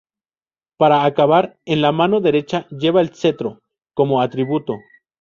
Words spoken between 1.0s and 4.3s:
acabar, en la mano derecha lleva el cetro, como